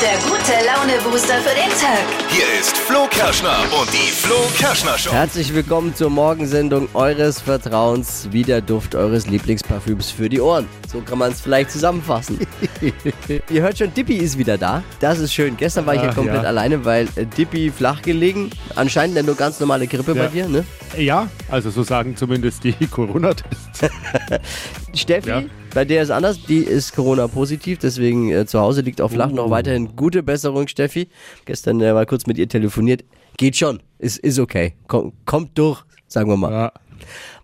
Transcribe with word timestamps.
der 0.00 0.16
gute 0.30 0.52
Laune-Booster 0.64 1.38
für 1.40 1.54
den 1.56 1.70
Tag. 1.70 2.04
Hier 2.28 2.44
ist 2.60 2.76
Flo 2.76 3.08
Kerschner 3.10 3.56
und 3.80 3.92
die 3.92 4.12
Flo 4.12 4.36
Kerschner 4.56 4.96
Show. 4.96 5.10
Herzlich 5.10 5.52
willkommen 5.52 5.92
zur 5.92 6.08
Morgensendung 6.08 6.88
eures 6.94 7.40
Vertrauens, 7.40 8.28
wie 8.30 8.42
der 8.42 8.60
Duft 8.60 8.94
eures 8.94 9.26
Lieblingsparfüms 9.26 10.12
für 10.12 10.28
die 10.28 10.40
Ohren. 10.40 10.66
So 10.92 11.00
kann 11.00 11.18
man 11.18 11.32
es 11.32 11.40
vielleicht 11.40 11.72
zusammenfassen. 11.72 12.38
Ihr 13.50 13.62
hört 13.62 13.78
schon, 13.78 13.92
Dippy 13.92 14.18
ist 14.18 14.38
wieder 14.38 14.56
da. 14.56 14.84
Das 15.00 15.18
ist 15.18 15.34
schön. 15.34 15.56
Gestern 15.56 15.84
war 15.86 15.94
ich 15.96 16.02
ja 16.02 16.12
komplett 16.14 16.42
ja. 16.42 16.48
alleine, 16.48 16.84
weil 16.84 17.08
äh, 17.16 17.26
Dippy 17.26 17.72
flach 17.76 18.00
gelegen. 18.00 18.50
Anscheinend 18.76 19.16
ja 19.16 19.24
nur 19.24 19.34
ganz 19.34 19.58
normale 19.58 19.88
Grippe 19.88 20.14
bei 20.14 20.24
Ja. 20.24 20.28
dir, 20.28 20.48
ne? 20.48 20.64
Ja, 20.96 21.28
also 21.50 21.70
so 21.70 21.82
sagen 21.82 22.16
zumindest 22.16 22.62
die 22.62 22.72
Corona-Tests. 22.86 23.92
Steffi, 24.94 25.28
Ja. 25.28 25.42
Bei 25.78 25.84
der 25.84 26.02
ist 26.02 26.10
anders. 26.10 26.44
Die 26.44 26.58
ist 26.58 26.92
Corona-positiv, 26.92 27.78
deswegen 27.78 28.32
äh, 28.32 28.46
zu 28.46 28.58
Hause 28.58 28.80
liegt 28.80 29.00
auch 29.00 29.12
flach. 29.12 29.30
Noch 29.30 29.48
weiterhin 29.50 29.94
gute 29.94 30.24
Besserung, 30.24 30.66
Steffi. 30.66 31.06
Gestern 31.44 31.80
äh, 31.80 31.92
mal 31.92 32.04
kurz 32.04 32.26
mit 32.26 32.36
ihr 32.36 32.48
telefoniert. 32.48 33.04
Geht 33.36 33.54
schon. 33.54 33.80
Ist, 34.00 34.18
ist 34.18 34.40
okay. 34.40 34.74
Komm, 34.88 35.12
kommt 35.24 35.56
durch, 35.56 35.84
sagen 36.08 36.28
wir 36.30 36.36
mal. 36.36 36.50
Ja. 36.50 36.72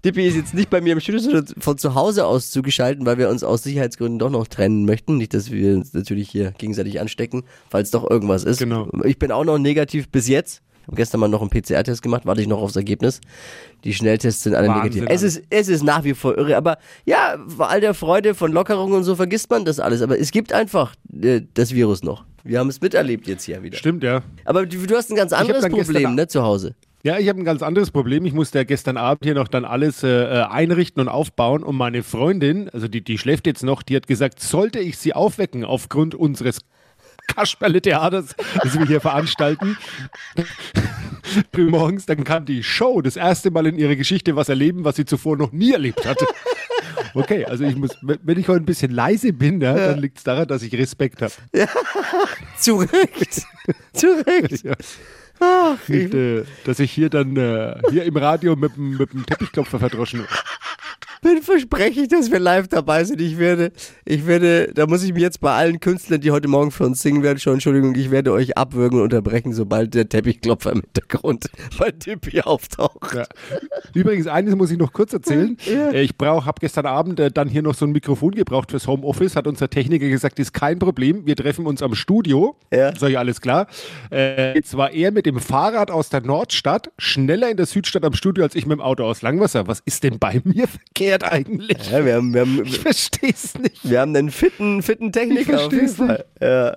Dippy 0.04 0.26
ist 0.26 0.34
jetzt 0.34 0.52
nicht 0.52 0.68
bei 0.68 0.80
mir 0.80 0.94
im 0.94 0.98
Studio, 0.98 1.20
sondern 1.20 1.46
von 1.60 1.78
zu 1.78 1.94
Hause 1.94 2.26
aus 2.26 2.50
zugeschaltet, 2.50 3.06
weil 3.06 3.18
wir 3.18 3.28
uns 3.28 3.44
aus 3.44 3.62
Sicherheitsgründen 3.62 4.18
doch 4.18 4.30
noch 4.30 4.48
trennen 4.48 4.84
möchten. 4.84 5.16
Nicht, 5.16 5.32
dass 5.32 5.52
wir 5.52 5.76
uns 5.76 5.94
natürlich 5.94 6.28
hier 6.28 6.54
gegenseitig 6.58 7.00
anstecken, 7.00 7.44
falls 7.70 7.92
doch 7.92 8.10
irgendwas 8.10 8.42
ist. 8.42 8.58
Genau. 8.58 8.88
Ich 9.04 9.20
bin 9.20 9.30
auch 9.30 9.44
noch 9.44 9.58
negativ 9.58 10.08
bis 10.08 10.26
jetzt. 10.26 10.63
Habe 10.86 10.96
gestern 10.96 11.20
mal 11.20 11.28
noch 11.28 11.40
einen 11.40 11.50
PCR-Test 11.50 12.02
gemacht, 12.02 12.26
warte 12.26 12.40
ich 12.40 12.46
noch 12.46 12.60
aufs 12.60 12.76
Ergebnis. 12.76 13.20
Die 13.84 13.94
Schnelltests 13.94 14.42
sind 14.42 14.54
alle 14.54 14.68
Wahnsinn, 14.68 15.04
negativ. 15.04 15.04
Es 15.08 15.22
ist, 15.22 15.42
es 15.50 15.68
ist 15.68 15.82
nach 15.82 16.04
wie 16.04 16.14
vor 16.14 16.36
irre, 16.36 16.56
aber 16.56 16.78
ja, 17.04 17.36
bei 17.56 17.66
all 17.66 17.80
der 17.80 17.94
Freude 17.94 18.34
von 18.34 18.52
Lockerung 18.52 18.92
und 18.92 19.04
so 19.04 19.16
vergisst 19.16 19.50
man 19.50 19.64
das 19.64 19.80
alles. 19.80 20.02
Aber 20.02 20.18
es 20.18 20.30
gibt 20.30 20.52
einfach 20.52 20.94
äh, 21.20 21.42
das 21.54 21.74
Virus 21.74 22.02
noch. 22.02 22.24
Wir 22.44 22.58
haben 22.58 22.68
es 22.68 22.80
miterlebt 22.80 23.26
jetzt 23.26 23.44
hier 23.44 23.62
wieder. 23.62 23.78
Stimmt, 23.78 24.04
ja. 24.04 24.22
Aber 24.44 24.66
du, 24.66 24.86
du 24.86 24.96
hast 24.96 25.10
ein 25.10 25.16
ganz 25.16 25.32
anderes 25.32 25.66
Problem, 25.66 26.14
ne, 26.14 26.28
zu 26.28 26.42
Hause. 26.42 26.74
Ja, 27.02 27.18
ich 27.18 27.28
habe 27.28 27.38
ein 27.38 27.44
ganz 27.44 27.62
anderes 27.62 27.90
Problem. 27.90 28.24
Ich 28.24 28.32
musste 28.32 28.58
ja 28.58 28.64
gestern 28.64 28.96
Abend 28.96 29.24
hier 29.24 29.34
noch 29.34 29.48
dann 29.48 29.66
alles 29.66 30.02
äh, 30.02 30.08
äh, 30.08 30.42
einrichten 30.44 31.02
und 31.02 31.08
aufbauen. 31.08 31.62
Und 31.62 31.76
meine 31.76 32.02
Freundin, 32.02 32.70
also 32.70 32.88
die, 32.88 33.04
die 33.04 33.18
schläft 33.18 33.46
jetzt 33.46 33.62
noch, 33.62 33.82
die 33.82 33.94
hat 33.94 34.06
gesagt, 34.06 34.40
sollte 34.40 34.78
ich 34.78 34.96
sie 34.96 35.12
aufwecken 35.12 35.64
aufgrund 35.64 36.14
unseres 36.14 36.60
Kasperle-Theaters, 37.28 38.34
das 38.62 38.78
wir 38.78 38.86
hier 38.86 39.00
veranstalten, 39.00 39.76
frühmorgens, 41.52 42.06
dann 42.06 42.24
kann 42.24 42.44
die 42.44 42.62
Show 42.62 43.00
das 43.02 43.16
erste 43.16 43.50
Mal 43.50 43.66
in 43.66 43.78
ihrer 43.78 43.96
Geschichte 43.96 44.36
was 44.36 44.48
erleben, 44.48 44.84
was 44.84 44.96
sie 44.96 45.04
zuvor 45.04 45.36
noch 45.36 45.52
nie 45.52 45.72
erlebt 45.72 46.06
hatte. 46.06 46.26
Okay, 47.14 47.44
also 47.44 47.64
ich 47.64 47.76
muss, 47.76 47.90
wenn 48.02 48.38
ich 48.38 48.48
heute 48.48 48.62
ein 48.62 48.66
bisschen 48.66 48.90
leise 48.90 49.32
bin, 49.32 49.60
ja, 49.60 49.74
dann 49.74 49.98
liegt 50.00 50.18
es 50.18 50.24
daran, 50.24 50.46
dass 50.48 50.62
ich 50.62 50.72
Respekt 50.74 51.22
habe. 51.22 51.32
Zu 52.58 52.76
Recht. 52.76 53.42
zu 53.92 54.06
Recht. 54.26 54.64
Ja. 54.64 54.74
Und, 55.88 56.14
äh, 56.14 56.44
dass 56.64 56.78
ich 56.78 56.92
hier 56.92 57.10
dann 57.10 57.36
äh, 57.36 57.74
hier 57.90 58.04
im 58.04 58.16
Radio 58.16 58.54
mit, 58.54 58.76
dem- 58.76 58.96
mit 58.96 59.12
dem 59.12 59.26
Teppichklopfer 59.26 59.78
verdroschen 59.80 60.20
werde. 60.20 60.32
Dann 61.22 61.42
verspreche 61.42 62.02
ich, 62.02 62.08
dass 62.08 62.30
wir 62.30 62.38
live 62.38 62.68
dabei 62.68 63.04
sind. 63.04 63.20
Ich 63.20 63.38
werde, 63.38 63.72
ich 64.04 64.26
werde, 64.26 64.70
da 64.74 64.86
muss 64.86 65.02
ich 65.02 65.12
mich 65.12 65.22
jetzt 65.22 65.40
bei 65.40 65.52
allen 65.52 65.80
Künstlern, 65.80 66.20
die 66.20 66.30
heute 66.30 66.48
Morgen 66.48 66.70
für 66.70 66.84
uns 66.84 67.00
singen 67.02 67.22
werden, 67.22 67.38
schon 67.38 67.54
Entschuldigung, 67.54 67.94
ich 67.94 68.10
werde 68.10 68.32
euch 68.32 68.56
abwürgen 68.58 68.98
und 68.98 69.04
unterbrechen, 69.04 69.52
sobald 69.52 69.94
der 69.94 70.08
Teppichklopfer 70.08 70.72
im 70.72 70.82
Hintergrund 70.82 71.46
bei 71.78 71.90
Tippi 71.90 72.40
auftaucht. 72.42 73.14
Ja. 73.14 73.24
Übrigens, 73.94 74.26
eines 74.26 74.54
muss 74.56 74.70
ich 74.70 74.78
noch 74.78 74.92
kurz 74.92 75.12
erzählen. 75.12 75.56
Äh, 75.66 76.02
Ich 76.02 76.16
brauch, 76.18 76.46
habe 76.46 76.60
gestern 76.60 76.86
Abend 76.86 77.20
äh, 77.20 77.30
dann 77.30 77.48
hier 77.48 77.62
noch 77.62 77.74
so 77.74 77.86
ein 77.86 77.92
Mikrofon 77.92 78.32
gebraucht 78.32 78.70
fürs 78.70 78.86
Homeoffice. 78.86 79.36
Hat 79.36 79.46
unser 79.46 79.70
Techniker 79.70 80.08
gesagt, 80.08 80.38
ist 80.38 80.52
kein 80.52 80.78
Problem. 80.78 81.26
Wir 81.26 81.36
treffen 81.36 81.66
uns 81.66 81.82
am 81.82 81.94
Studio. 81.94 82.56
Ja. 82.72 82.94
Sag 82.96 83.10
ich, 83.10 83.18
alles 83.18 83.40
klar. 83.40 83.66
Äh, 84.10 84.54
jetzt 84.54 84.76
war 84.76 84.92
er 84.92 85.10
mit 85.10 85.26
dem 85.26 85.40
Fahrrad 85.40 85.90
aus 85.90 86.08
der 86.10 86.20
Nordstadt 86.20 86.90
schneller 86.98 87.50
in 87.50 87.56
der 87.56 87.66
Südstadt 87.66 88.04
am 88.04 88.12
Studio 88.12 88.44
als 88.44 88.54
ich 88.54 88.66
mit 88.66 88.78
dem 88.78 88.82
Auto 88.82 89.04
aus 89.04 89.22
Langwasser. 89.22 89.66
Was 89.66 89.80
ist 89.80 90.04
denn 90.04 90.18
bei 90.18 90.40
mir 90.44 90.66
verkehrt 90.86 91.24
eigentlich? 91.24 91.90
Ja, 91.90 92.04
wir 92.04 92.14
haben, 92.14 92.32
wir 92.34 92.42
haben, 92.42 92.64
Ich 92.64 92.78
versteh's 92.78 93.54
nicht. 93.58 93.88
wir 93.88 94.00
haben 94.00 94.14
einen 94.14 94.30
fitten, 94.30 94.82
fitten 94.82 95.12
Techniker 95.12 95.66
auf 95.66 95.72
jeden 95.72 95.88
Fall. 95.88 96.24
Ja. 96.40 96.76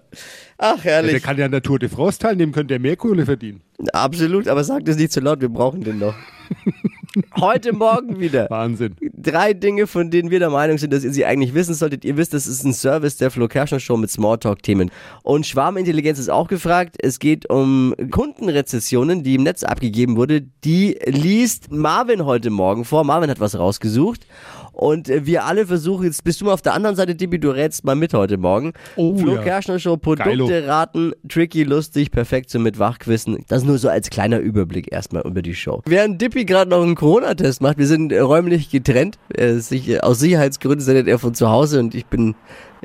Ach, 0.59 0.81
Der 0.81 0.93
herrlich. 0.93 1.21
kann 1.23 1.37
ja 1.37 1.45
an 1.45 1.51
der 1.51 1.61
Tour 1.61 1.77
de 1.79 1.87
France 1.89 2.17
teilnehmen, 2.19 2.51
könnte 2.51 2.73
er 2.73 2.79
mehr 2.79 2.95
Kohle 2.95 3.25
verdienen. 3.25 3.61
Absolut, 3.93 4.47
aber 4.47 4.63
sagt 4.63 4.87
es 4.89 4.97
nicht 4.97 5.11
zu 5.11 5.19
laut, 5.19 5.39
wir 5.39 5.49
brauchen 5.49 5.83
den 5.83 5.99
noch. 5.99 6.15
Heute 7.39 7.73
Morgen 7.73 8.19
wieder. 8.19 8.47
Wahnsinn. 8.49 8.95
drei 9.15 9.53
Dinge, 9.53 9.87
von 9.87 10.11
denen 10.11 10.29
wir 10.31 10.39
der 10.39 10.49
Meinung 10.49 10.77
sind, 10.77 10.93
dass 10.93 11.03
ihr 11.03 11.11
sie 11.11 11.25
eigentlich 11.25 11.53
wissen 11.53 11.73
solltet. 11.73 12.05
Ihr 12.05 12.15
wisst, 12.17 12.33
das 12.33 12.47
ist 12.47 12.63
ein 12.63 12.73
Service 12.73 13.17
der 13.17 13.31
Flo 13.31 13.47
Kerschner 13.47 13.79
Show 13.79 13.97
mit 13.97 14.09
Smalltalk-Themen. 14.11 14.91
Und 15.23 15.45
Schwarmintelligenz 15.45 16.19
ist 16.19 16.29
auch 16.29 16.47
gefragt. 16.47 16.95
Es 16.99 17.19
geht 17.19 17.49
um 17.49 17.95
Kundenrezessionen, 18.11 19.23
die 19.23 19.35
im 19.35 19.43
Netz 19.43 19.63
abgegeben 19.63 20.15
wurde. 20.15 20.41
Die 20.63 20.97
liest 21.05 21.71
Marvin 21.71 22.25
heute 22.25 22.49
Morgen 22.49 22.85
vor. 22.85 23.03
Marvin 23.03 23.29
hat 23.29 23.39
was 23.39 23.57
rausgesucht. 23.57 24.25
Und 24.73 25.07
wir 25.09 25.45
alle 25.45 25.65
versuchen, 25.65 26.05
jetzt 26.05 26.23
bist 26.23 26.39
du 26.39 26.45
mal 26.45 26.53
auf 26.53 26.61
der 26.61 26.75
anderen 26.75 26.95
Seite, 26.95 27.15
Dibi, 27.15 27.39
du 27.39 27.49
rätst 27.49 27.83
mal 27.83 27.95
mit 27.95 28.13
heute 28.13 28.37
Morgen. 28.37 28.73
Oh, 28.95 29.17
Flo 29.17 29.33
ja. 29.35 29.41
Kerschner 29.41 29.79
Show, 29.79 29.97
Produkte 29.97 30.29
Geilo. 30.29 30.46
Raten, 30.51 31.13
tricky, 31.27 31.63
lustig, 31.63 32.11
perfekt 32.11 32.49
zum 32.49 32.63
mit 32.63 32.79
Wachquissen. 32.79 33.43
Das 33.47 33.63
nur 33.63 33.77
so 33.77 33.89
als 33.89 34.09
kleiner 34.09 34.39
Überblick 34.39 34.91
erstmal 34.91 35.23
über 35.25 35.41
die 35.41 35.55
Show. 35.55 35.81
Während 35.85 36.21
Dippy 36.21 36.45
gerade 36.45 36.69
noch 36.69 36.81
einen 36.81 36.95
Corona-Test 36.95 37.61
macht, 37.61 37.77
wir 37.77 37.87
sind 37.87 38.13
räumlich 38.13 38.69
getrennt. 38.69 39.17
Äh, 39.33 39.59
aus 40.01 40.19
Sicherheitsgründen 40.19 40.81
sendet 40.81 41.07
er 41.07 41.19
von 41.19 41.33
zu 41.33 41.49
Hause 41.49 41.79
und 41.79 41.95
ich 41.95 42.05
bin 42.05 42.35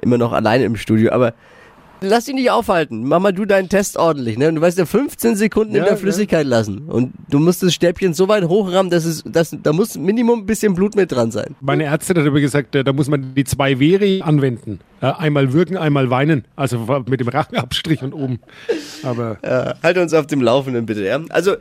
immer 0.00 0.18
noch 0.18 0.32
alleine 0.32 0.64
im 0.64 0.76
Studio. 0.76 1.12
Aber 1.12 1.34
lass 2.02 2.26
dich 2.26 2.34
nicht 2.34 2.50
aufhalten. 2.50 3.04
Mach 3.04 3.20
mal 3.20 3.32
du 3.32 3.44
deinen 3.44 3.68
Test 3.68 3.96
ordentlich. 3.96 4.36
Ne? 4.38 4.52
Du 4.52 4.60
weißt 4.60 4.78
ja 4.78 4.86
15 4.86 5.36
Sekunden 5.36 5.70
in 5.70 5.78
Ja, 5.78 5.84
der 5.84 5.92
ja. 5.94 5.98
Flüssigkeit 5.98 6.46
lassen. 6.46 6.80
Und 6.88 7.12
du 7.30 7.38
musst 7.38 7.62
das 7.62 7.72
Stäbchen 7.74 8.14
so 8.14 8.28
weit 8.28 8.44
hochrammen, 8.44 8.90
dass 8.90 9.04
es, 9.04 9.22
dass, 9.24 9.56
da 9.62 9.72
muss 9.72 9.96
Minimum 9.96 10.40
ein 10.40 10.46
bisschen 10.46 10.74
Blut 10.74 10.96
mit 10.96 11.12
dran 11.12 11.30
sein. 11.30 11.54
Meine 11.60 11.84
Ärztin 11.84 12.18
hat 12.18 12.26
aber 12.26 12.40
gesagt, 12.40 12.74
äh, 12.74 12.84
da 12.84 12.92
muss 12.92 13.08
man 13.08 13.34
die 13.34 13.44
zwei 13.44 13.76
Vere 13.78 14.24
anwenden. 14.24 14.80
Ja, 15.00 15.18
einmal 15.18 15.52
würgen, 15.52 15.76
einmal 15.76 16.10
weinen. 16.10 16.44
Also 16.54 16.78
mit 17.08 17.20
dem 17.20 17.28
Rachenabstrich 17.28 18.02
und 18.02 18.12
oben. 18.12 18.40
Aber 19.02 19.38
Ja, 19.44 19.74
halt 19.82 19.98
uns 19.98 20.14
auf 20.14 20.26
dem 20.26 20.40
Laufenden 20.42 20.86
bitte. 20.86 21.04
Ja? 21.04 21.20
Also 21.30 21.56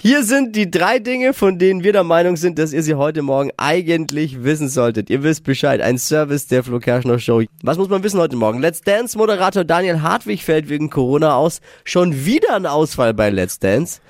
hier 0.00 0.22
sind 0.22 0.54
die 0.54 0.70
drei 0.70 1.00
Dinge, 1.00 1.34
von 1.34 1.58
denen 1.58 1.82
wir 1.82 1.92
der 1.92 2.04
Meinung 2.04 2.36
sind, 2.36 2.56
dass 2.60 2.72
ihr 2.72 2.84
sie 2.84 2.94
heute 2.94 3.22
Morgen 3.22 3.50
eigentlich 3.56 4.44
wissen 4.44 4.68
solltet. 4.68 5.10
Ihr 5.10 5.24
wisst 5.24 5.42
Bescheid. 5.42 5.80
Ein 5.80 5.98
Service 5.98 6.46
der 6.46 6.62
Flo 6.62 6.78
Kerschner 6.78 7.18
Show. 7.18 7.42
Was 7.64 7.78
muss 7.78 7.88
man 7.88 8.04
wissen 8.04 8.20
heute 8.20 8.36
Morgen? 8.36 8.60
Let's 8.60 8.80
Dance 8.80 9.18
Moderator 9.18 9.64
Daniel 9.64 10.00
Hartwig 10.02 10.44
fällt 10.44 10.68
wegen 10.68 10.88
Corona 10.88 11.34
aus. 11.34 11.60
Schon 11.82 12.24
wieder 12.24 12.54
ein 12.54 12.66
Ausfall 12.66 13.12
bei 13.12 13.30
Let's 13.30 13.58
Dance. 13.58 14.00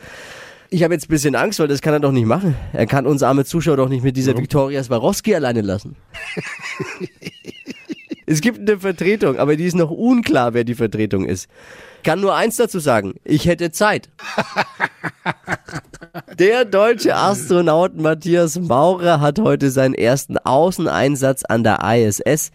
Ich 0.68 0.82
habe 0.82 0.92
jetzt 0.92 1.06
ein 1.06 1.08
bisschen 1.08 1.34
Angst, 1.34 1.58
weil 1.58 1.68
das 1.68 1.80
kann 1.80 1.94
er 1.94 2.00
doch 2.00 2.12
nicht 2.12 2.26
machen. 2.26 2.54
Er 2.74 2.84
kann 2.84 3.06
uns 3.06 3.22
arme 3.22 3.46
Zuschauer 3.46 3.78
doch 3.78 3.88
nicht 3.88 4.04
mit 4.04 4.14
dieser 4.18 4.36
Viktoria 4.36 4.84
Swarovski 4.84 5.34
alleine 5.34 5.62
lassen. 5.62 5.96
Es 8.28 8.42
gibt 8.42 8.58
eine 8.58 8.78
Vertretung, 8.78 9.38
aber 9.38 9.56
die 9.56 9.64
ist 9.64 9.74
noch 9.74 9.90
unklar, 9.90 10.52
wer 10.52 10.64
die 10.64 10.74
Vertretung 10.74 11.24
ist. 11.24 11.48
Kann 12.04 12.20
nur 12.20 12.34
eins 12.34 12.56
dazu 12.56 12.78
sagen. 12.78 13.14
Ich 13.24 13.46
hätte 13.46 13.72
Zeit. 13.72 14.10
Der 16.38 16.66
deutsche 16.66 17.16
Astronaut 17.16 17.96
Matthias 17.96 18.58
Maurer 18.58 19.20
hat 19.22 19.38
heute 19.38 19.70
seinen 19.70 19.94
ersten 19.94 20.36
Außeneinsatz 20.36 21.44
an 21.44 21.64
der 21.64 21.78
ISS. 21.82 22.50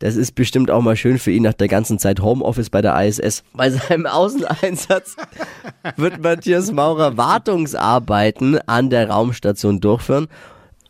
Das 0.00 0.16
ist 0.16 0.34
bestimmt 0.34 0.70
auch 0.70 0.82
mal 0.82 0.96
schön 0.96 1.18
für 1.18 1.30
ihn 1.30 1.44
nach 1.44 1.54
der 1.54 1.68
ganzen 1.68 1.98
Zeit 1.98 2.20
Homeoffice 2.20 2.68
bei 2.68 2.82
der 2.82 3.02
ISS. 3.02 3.42
Bei 3.54 3.70
seinem 3.70 4.04
Außeneinsatz 4.04 5.16
wird 5.96 6.22
Matthias 6.22 6.72
Maurer 6.72 7.16
Wartungsarbeiten 7.16 8.58
an 8.68 8.90
der 8.90 9.08
Raumstation 9.08 9.80
durchführen. 9.80 10.28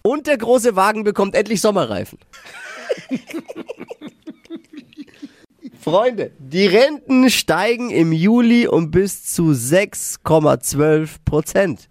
Und 0.03 0.27
der 0.27 0.39
große 0.39 0.75
Wagen 0.75 1.05
bekommt 1.05 1.37
endlich 1.37 1.61
Sommerreifen. 1.61 2.19
Freunde, 5.89 6.33
die 6.41 6.67
Renten 6.67 7.31
steigen 7.31 7.91
im 7.91 8.13
Juli 8.13 8.67
um 8.67 8.91
bis 8.91 9.25
zu 9.25 9.53
6,12 9.53 11.11
Prozent. 11.25 11.89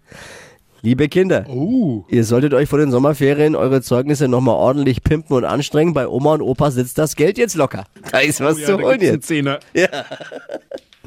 Liebe 0.82 1.08
Kinder, 1.08 1.46
uh, 1.48 2.04
ihr 2.10 2.24
solltet 2.24 2.52
euch 2.52 2.68
vor 2.68 2.78
den 2.78 2.90
Sommerferien 2.90 3.56
eure 3.56 3.80
Zeugnisse 3.80 4.28
nochmal 4.28 4.56
ordentlich 4.56 5.02
pimpen 5.02 5.34
und 5.34 5.46
anstrengen. 5.46 5.94
Bei 5.94 6.06
Oma 6.08 6.34
und 6.34 6.42
Opa 6.42 6.70
sitzt 6.70 6.98
das 6.98 7.16
Geld 7.16 7.38
jetzt 7.38 7.54
locker. 7.54 7.86
Da 8.12 8.18
ist 8.18 8.42
was 8.42 8.56
Oh 8.56 8.58
ja, 8.58 8.66
zu 8.66 8.78
holen 8.80 9.00
jetzt. 9.00 9.28
Zehner. 9.28 9.60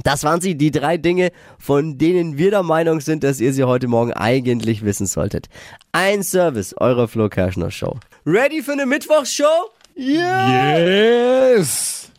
Das 0.01 0.23
waren 0.23 0.39
sie, 0.39 0.55
die 0.55 0.71
drei 0.71 0.95
Dinge, 0.95 1.31
von 1.59 1.97
denen 1.97 2.37
wir 2.37 2.51
der 2.51 2.63
Meinung 2.63 3.01
sind, 3.01 3.21
dass 3.21 3.41
ihr 3.41 3.51
sie 3.51 3.65
heute 3.65 3.89
Morgen 3.89 4.13
eigentlich 4.13 4.85
wissen 4.85 5.05
solltet. 5.05 5.49
Ein 5.91 6.23
Service 6.23 6.73
eurer 6.77 7.09
Flo 7.09 7.27
Kerschner 7.27 7.69
Show. 7.69 7.97
Ready 8.25 8.61
für 8.61 8.71
eine 8.71 8.85
Mittwochsshow? 8.85 9.71
Ja! 9.95 10.77
Yes! 10.77 12.09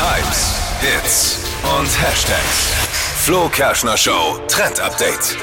Hypes, 0.00 0.54
Hits 0.80 1.38
und 1.78 1.86
Hashtags. 2.02 2.72
Flo 3.24 3.48
Kerschner 3.48 3.96
Show 3.96 4.38
Trend 4.48 4.80
Update. 4.80 5.36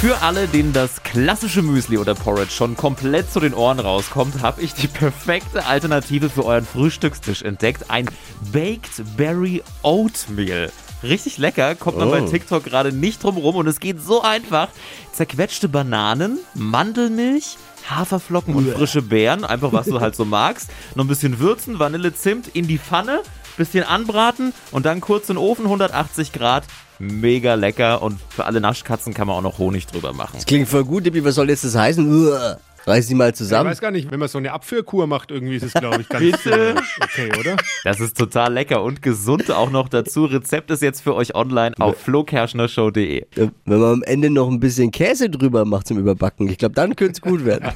Für 0.00 0.20
alle, 0.22 0.46
denen 0.46 0.72
das 0.72 1.02
klassische 1.02 1.62
Müsli 1.62 1.98
oder 1.98 2.14
Porridge 2.14 2.52
schon 2.52 2.76
komplett 2.76 3.32
zu 3.32 3.40
den 3.40 3.54
Ohren 3.54 3.80
rauskommt, 3.80 4.42
habe 4.42 4.62
ich 4.62 4.72
die 4.74 4.86
perfekte 4.86 5.66
Alternative 5.66 6.30
für 6.30 6.44
euren 6.44 6.66
Frühstückstisch 6.66 7.42
entdeckt. 7.42 7.90
Ein 7.90 8.08
Baked 8.52 9.02
Berry 9.16 9.62
Oatmeal. 9.82 10.70
Richtig 11.02 11.38
lecker, 11.38 11.74
kommt 11.76 11.98
man 11.98 12.10
bei 12.10 12.22
Oh. 12.22 12.28
TikTok 12.28 12.64
gerade 12.64 12.92
nicht 12.92 13.22
drum 13.22 13.36
rum 13.36 13.56
und 13.56 13.66
es 13.68 13.80
geht 13.80 14.00
so 14.00 14.22
einfach. 14.22 14.68
Zerquetschte 15.12 15.68
Bananen, 15.68 16.38
Mandelmilch, 16.54 17.56
Haferflocken 17.90 18.54
und 18.54 18.70
frische 18.70 19.02
Beeren, 19.02 19.44
einfach 19.44 19.72
was 19.72 19.86
du 19.86 20.00
halt 20.00 20.16
so 20.16 20.24
magst. 20.24 20.70
Noch 20.94 21.04
ein 21.04 21.08
bisschen 21.08 21.38
würzen, 21.38 21.78
Vanille, 21.78 22.14
Zimt 22.14 22.48
in 22.48 22.66
die 22.66 22.78
Pfanne, 22.78 23.22
bisschen 23.56 23.84
anbraten 23.84 24.52
und 24.70 24.86
dann 24.86 25.00
kurz 25.00 25.28
in 25.28 25.36
den 25.36 25.42
Ofen, 25.42 25.64
180 25.64 26.32
Grad. 26.32 26.64
Mega 27.00 27.54
lecker 27.54 28.02
und 28.02 28.18
für 28.28 28.44
alle 28.44 28.60
Naschkatzen 28.60 29.14
kann 29.14 29.28
man 29.28 29.36
auch 29.36 29.42
noch 29.42 29.58
Honig 29.58 29.86
drüber 29.86 30.12
machen. 30.12 30.32
Das 30.34 30.46
klingt 30.46 30.68
voll 30.68 30.84
gut, 30.84 31.06
Dippi. 31.06 31.24
Was 31.24 31.36
soll 31.36 31.48
jetzt 31.48 31.64
das 31.64 31.76
heißen? 31.76 32.26
Uah. 32.26 32.58
Reiß 32.88 33.06
die 33.06 33.14
mal 33.14 33.28
Ich 33.30 33.34
zusammen. 33.36 33.68
weiß 33.70 33.80
gar 33.80 33.90
nicht, 33.90 34.10
wenn 34.10 34.18
man 34.18 34.28
so 34.28 34.38
eine 34.38 34.50
Abführkur 34.52 35.06
macht, 35.06 35.30
irgendwie 35.30 35.56
ist 35.56 35.62
es, 35.62 35.74
glaube 35.74 36.00
ich, 36.00 36.08
ganz 36.08 36.24
Bitte? 36.24 36.70
äh, 36.70 36.74
okay, 37.04 37.30
oder? 37.38 37.56
Das 37.84 38.00
ist 38.00 38.16
total 38.16 38.52
lecker 38.54 38.82
und 38.82 39.02
gesund 39.02 39.50
auch 39.50 39.70
noch 39.70 39.88
dazu. 39.88 40.24
Rezept 40.24 40.70
ist 40.70 40.80
jetzt 40.82 41.02
für 41.02 41.14
euch 41.14 41.34
online 41.34 41.74
auf 41.78 41.98
flokerschnershow.de. 41.98 43.26
Wenn 43.34 43.52
man 43.80 43.92
am 43.92 44.02
Ende 44.02 44.30
noch 44.30 44.48
ein 44.48 44.58
bisschen 44.58 44.90
Käse 44.90 45.28
drüber 45.28 45.64
macht 45.66 45.86
zum 45.88 45.98
Überbacken, 45.98 46.48
ich 46.48 46.56
glaube, 46.58 46.74
dann 46.74 46.96
könnte 46.96 47.12
es 47.12 47.20
gut 47.20 47.44
werden. 47.44 47.68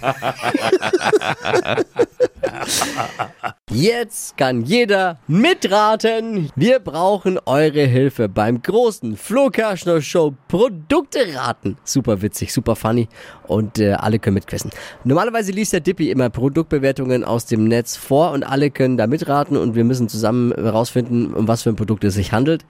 Jetzt 3.70 4.36
kann 4.36 4.62
jeder 4.62 5.18
mitraten. 5.26 6.50
Wir 6.56 6.78
brauchen 6.78 7.38
eure 7.46 7.82
Hilfe 7.84 8.28
beim 8.28 8.62
großen 8.62 9.16
Flo 9.16 9.48
Kerschner 9.50 10.00
Show 10.02 10.34
Produkte 10.48 11.20
raten. 11.34 11.76
Super 11.84 12.20
witzig, 12.22 12.52
super 12.52 12.76
funny 12.76 13.08
und 13.46 13.78
äh, 13.78 13.92
alle 13.92 14.18
können 14.18 14.34
mitquissen. 14.34 14.70
Normalerweise 15.04 15.50
liest 15.50 15.72
der 15.72 15.80
Dippy 15.80 16.10
immer 16.10 16.30
Produktbewertungen 16.30 17.24
aus 17.24 17.46
dem 17.46 17.64
Netz 17.64 17.96
vor 17.96 18.30
und 18.30 18.44
alle 18.44 18.70
können 18.70 18.96
da 18.96 19.08
mitraten 19.08 19.56
und 19.56 19.74
wir 19.74 19.82
müssen 19.82 20.08
zusammen 20.08 20.52
herausfinden, 20.52 21.34
um 21.34 21.48
was 21.48 21.62
für 21.64 21.70
ein 21.70 21.76
Produkt 21.76 22.04
es 22.04 22.14
sich 22.14 22.30
handelt. 22.32 22.64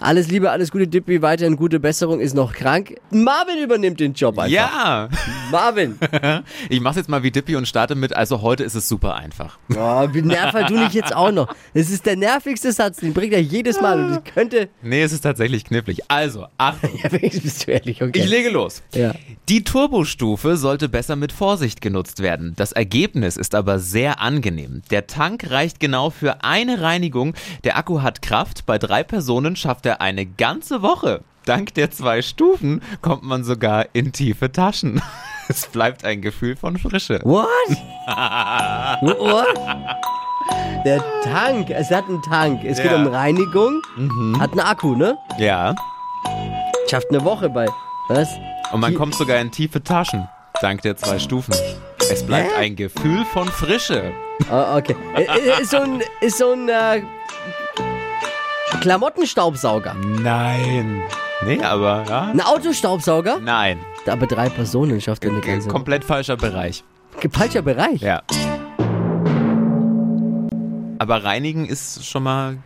Alles 0.00 0.28
Liebe, 0.28 0.50
alles 0.50 0.72
Gute 0.72 0.88
Dippy, 0.88 1.22
weiterhin 1.22 1.54
gute 1.54 1.78
Besserung, 1.78 2.18
ist 2.18 2.34
noch 2.34 2.52
krank. 2.52 2.96
Marvin 3.10 3.62
übernimmt 3.62 4.00
den 4.00 4.12
Job 4.12 4.38
einfach. 4.38 4.50
Ja, 4.50 5.08
Marvin. 5.52 5.98
ich 6.68 6.80
mach's 6.80 6.96
jetzt 6.96 7.08
mal 7.08 7.22
wie 7.22 7.30
Dippy 7.30 7.54
und 7.54 7.68
starte 7.68 7.94
mit, 7.94 8.14
also 8.14 8.42
heute 8.42 8.64
ist 8.64 8.74
es 8.74 8.88
super 8.88 9.14
einfach. 9.14 9.58
Oh, 9.70 10.08
wie 10.12 10.22
nerv 10.22 10.52
halt 10.52 10.70
du 10.70 10.78
nicht 10.78 10.94
jetzt 10.94 11.14
auch 11.14 11.30
noch. 11.30 11.54
Das 11.74 11.90
ist 11.90 12.06
der 12.06 12.16
nervigste 12.16 12.72
Satz, 12.72 12.96
den 12.96 13.12
bringt 13.12 13.32
er 13.32 13.42
jedes 13.42 13.80
Mal 13.80 14.04
und 14.04 14.12
ich 14.26 14.34
könnte... 14.34 14.68
Nee, 14.82 15.02
es 15.02 15.12
ist 15.12 15.20
tatsächlich 15.20 15.64
knifflig. 15.64 16.00
Also, 16.08 16.46
Achtung, 16.58 16.90
Ja, 17.02 17.08
bist 17.08 17.66
du 17.66 17.70
ehrlich, 17.70 18.02
okay. 18.02 18.18
ich 18.18 18.28
lege 18.28 18.50
los. 18.50 18.82
Ja. 18.92 19.14
Die 19.48 19.62
Turbostufe 19.62 20.56
sollte 20.56 20.88
besser 20.88 21.14
mit 21.14 21.30
Vorsicht 21.30 21.67
genutzt 21.76 22.20
werden. 22.22 22.54
Das 22.56 22.72
Ergebnis 22.72 23.36
ist 23.36 23.54
aber 23.54 23.78
sehr 23.78 24.20
angenehm. 24.20 24.82
Der 24.90 25.06
Tank 25.06 25.50
reicht 25.50 25.80
genau 25.80 26.10
für 26.10 26.42
eine 26.44 26.80
Reinigung. 26.80 27.34
Der 27.64 27.76
Akku 27.76 28.02
hat 28.02 28.22
Kraft. 28.22 28.66
Bei 28.66 28.78
drei 28.78 29.02
Personen 29.04 29.56
schafft 29.56 29.86
er 29.86 30.00
eine 30.00 30.26
ganze 30.26 30.82
Woche. 30.82 31.22
Dank 31.44 31.72
der 31.74 31.90
zwei 31.90 32.20
Stufen 32.22 32.82
kommt 33.00 33.22
man 33.22 33.44
sogar 33.44 33.86
in 33.92 34.12
tiefe 34.12 34.50
Taschen. 34.52 35.00
Es 35.50 35.66
bleibt 35.66 36.04
ein 36.04 36.20
Gefühl 36.20 36.56
von 36.56 36.76
Frische. 36.76 37.20
What? 37.24 37.46
What? 39.00 39.46
Der 40.84 41.02
Tank, 41.24 41.70
es 41.70 41.90
hat 41.90 42.04
einen 42.06 42.20
Tank. 42.20 42.64
Es 42.64 42.76
geht 42.82 42.90
Ja. 42.90 42.96
um 42.98 43.06
Reinigung, 43.06 43.80
hat 44.38 44.50
einen 44.52 44.60
Akku, 44.60 44.94
ne? 44.94 45.16
Ja. 45.38 45.74
Schafft 46.90 47.06
eine 47.10 47.24
Woche 47.24 47.48
bei. 47.48 47.66
Was? 48.08 48.28
Und 48.72 48.80
man 48.80 48.90
Die- 48.90 48.96
kommt 48.98 49.14
sogar 49.14 49.38
in 49.38 49.50
tiefe 49.50 49.82
Taschen. 49.82 50.28
Dank 50.60 50.82
der 50.82 50.96
zwei 50.96 51.18
Stufen. 51.18 51.54
Es 52.10 52.24
bleibt 52.24 52.56
ein 52.56 52.74
Gefühl 52.74 53.24
von 53.26 53.48
Frische. 53.48 54.12
Ah, 54.50 54.76
okay. 54.76 54.96
Äh, 55.14 55.22
äh, 55.24 55.60
Ist 55.62 55.70
so 55.70 55.78
ein, 55.78 56.02
ist 56.20 56.38
so 56.38 56.52
ein 56.52 56.68
äh, 56.68 57.02
Klamottenstaubsauger. 58.80 59.94
Nein. 59.94 61.02
Nee, 61.44 61.62
aber 61.62 62.04
ja. 62.08 62.22
Ein 62.32 62.40
Autostaubsauger? 62.40 63.38
Nein. 63.40 63.78
Aber 64.06 64.26
drei 64.26 64.48
Personen 64.48 65.00
schafft 65.00 65.24
er 65.24 65.30
eine 65.30 65.40
ganze. 65.40 65.68
Komplett 65.68 66.04
falscher 66.04 66.36
Bereich. 66.36 66.82
Falscher 67.30 67.62
Bereich. 67.62 68.00
Ja. 68.00 68.22
Aber 70.98 71.22
reinigen 71.22 71.66
ist 71.66 72.04
schon 72.06 72.22
mal 72.24 72.58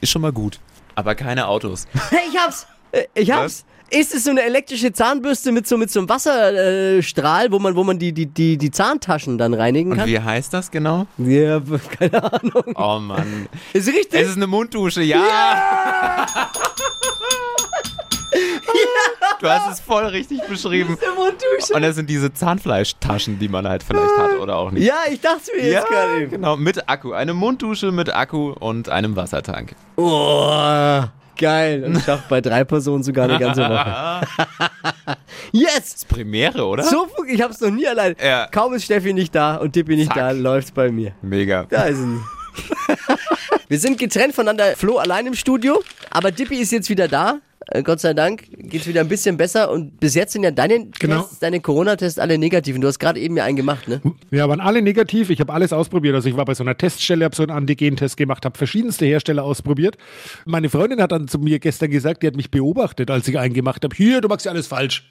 ist 0.00 0.10
schon 0.10 0.22
mal 0.22 0.32
gut. 0.32 0.58
Aber 0.94 1.14
keine 1.14 1.46
Autos. 1.48 1.86
Hey, 2.10 2.20
ich 2.32 2.38
hab's! 2.38 2.66
Äh, 2.92 3.04
Ich 3.14 3.30
hab's! 3.30 3.64
Ist 3.90 4.14
es 4.14 4.24
so 4.24 4.30
eine 4.30 4.42
elektrische 4.42 4.92
Zahnbürste 4.92 5.52
mit 5.52 5.68
so, 5.68 5.76
mit 5.78 5.90
so 5.90 6.00
einem 6.00 6.08
Wasserstrahl, 6.08 7.02
Strahl, 7.02 7.52
wo 7.52 7.58
man, 7.60 7.76
wo 7.76 7.84
man 7.84 7.98
die, 7.98 8.12
die, 8.12 8.26
die, 8.26 8.56
die 8.58 8.70
Zahntaschen 8.72 9.38
dann 9.38 9.54
reinigen 9.54 9.92
Und 9.92 9.98
kann? 9.98 10.08
wie 10.08 10.18
heißt 10.18 10.52
das 10.52 10.70
genau? 10.72 11.06
Ja, 11.18 11.60
keine 11.98 12.22
Ahnung. 12.32 12.64
Oh 12.74 12.98
Mann. 12.98 13.48
Ist 13.72 13.86
richtig? 13.88 14.20
Es 14.20 14.28
ist 14.30 14.36
eine 14.36 14.46
Munddusche, 14.48 15.02
ja. 15.04 16.26
Du 19.40 19.48
hast 19.48 19.70
es 19.72 19.80
voll 19.80 20.04
richtig 20.06 20.42
beschrieben. 20.46 20.96
eine 21.00 21.12
Munddusche. 21.14 21.74
Und 21.74 21.82
das 21.82 21.94
sind 21.96 22.08
diese 22.10 22.32
Zahnfleischtaschen, 22.32 23.38
die 23.38 23.48
man 23.48 23.68
halt 23.68 23.82
vielleicht 23.82 24.16
hat 24.18 24.38
oder 24.40 24.56
auch 24.56 24.70
nicht. 24.70 24.84
Ja, 24.84 24.94
ich 25.10 25.20
dachte 25.20 25.50
mir 25.56 25.70
jetzt 25.70 25.86
gerade 25.88 26.22
eben. 26.22 26.30
genau, 26.32 26.56
mit 26.56 26.88
Akku. 26.88 27.12
Eine 27.12 27.34
Munddusche 27.34 27.92
mit 27.92 28.12
Akku 28.14 28.50
und 28.58 28.88
einem 28.88 29.14
Wassertank. 29.14 29.74
Oh, 29.96 31.04
geil. 31.36 31.84
Und 31.84 32.02
schafft 32.02 32.28
bei 32.28 32.40
drei 32.40 32.64
Personen 32.64 33.02
sogar 33.02 33.28
eine 33.28 33.38
ganze 33.38 33.62
Woche. 33.62 34.26
yes! 35.52 36.04
Premiere, 36.04 36.64
oder? 36.64 36.82
So, 36.82 37.06
ich 37.28 37.40
hab's 37.40 37.60
noch 37.60 37.70
nie 37.70 37.86
allein. 37.86 38.16
Ja. 38.22 38.46
Kaum 38.48 38.74
ist 38.74 38.84
Steffi 38.84 39.12
nicht 39.12 39.34
da 39.34 39.56
und 39.56 39.72
Tippi 39.72 39.96
nicht 39.96 40.08
Zack. 40.08 40.16
da, 40.16 40.30
läuft's 40.30 40.70
bei 40.70 40.90
mir. 40.90 41.12
Mega. 41.22 41.64
Da 41.68 41.84
ist 41.84 41.98
sie. 41.98 42.20
Wir 43.68 43.78
sind 43.78 43.98
getrennt 43.98 44.34
voneinander. 44.34 44.76
Flo 44.76 44.98
allein 44.98 45.26
im 45.26 45.34
Studio, 45.34 45.82
aber 46.10 46.30
Dippy 46.30 46.56
ist 46.56 46.72
jetzt 46.72 46.88
wieder 46.88 47.08
da. 47.08 47.38
Äh, 47.68 47.82
Gott 47.82 48.00
sei 48.00 48.14
Dank 48.14 48.44
geht's 48.56 48.86
wieder 48.86 49.00
ein 49.00 49.08
bisschen 49.08 49.36
besser 49.36 49.70
und 49.70 49.98
bis 49.98 50.14
jetzt 50.14 50.32
sind 50.32 50.44
ja 50.44 50.50
deine 50.52 50.86
Genau. 50.98 51.22
Tests, 51.22 51.40
deine 51.40 51.60
Corona-Tests 51.60 52.18
alle 52.18 52.38
negativ 52.38 52.76
und 52.76 52.80
du 52.80 52.88
hast 52.88 52.98
gerade 52.98 53.18
eben 53.18 53.36
ja 53.36 53.44
einen 53.44 53.56
gemacht, 53.56 53.88
ne? 53.88 54.00
Wir 54.30 54.48
waren 54.48 54.60
alle 54.60 54.82
negativ. 54.82 55.30
Ich 55.30 55.40
habe 55.40 55.52
alles 55.52 55.72
ausprobiert. 55.72 56.14
Also 56.14 56.28
ich 56.28 56.36
war 56.36 56.44
bei 56.44 56.54
so 56.54 56.62
einer 56.62 56.76
Teststelle, 56.78 57.24
habe 57.24 57.34
so 57.34 57.42
einen 57.42 57.52
Antigen-Test 57.52 58.16
gemacht, 58.16 58.44
habe 58.44 58.56
verschiedenste 58.56 59.04
Hersteller 59.06 59.42
ausprobiert. 59.42 59.96
Meine 60.44 60.68
Freundin 60.70 61.00
hat 61.02 61.10
dann 61.12 61.26
zu 61.28 61.38
mir 61.38 61.58
gestern 61.58 61.90
gesagt, 61.90 62.22
die 62.22 62.28
hat 62.28 62.36
mich 62.36 62.50
beobachtet, 62.50 63.10
als 63.10 63.26
ich 63.26 63.38
einen 63.38 63.54
gemacht 63.54 63.82
habe. 63.82 63.96
Hier, 63.96 64.20
du 64.20 64.28
machst 64.28 64.46
ja 64.46 64.52
alles 64.52 64.68
falsch. 64.68 65.10